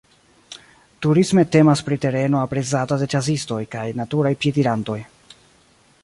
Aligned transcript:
Turisme 1.05 1.41
temas 1.55 1.83
pri 1.89 1.97
tereno 2.05 2.41
aprezata 2.45 2.97
de 3.01 3.09
ĉasistoj 3.15 3.61
kaj 3.75 3.83
naturaj 4.01 4.31
piedirantoj. 4.45 4.97